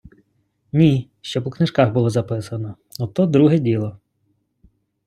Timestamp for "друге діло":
3.25-3.99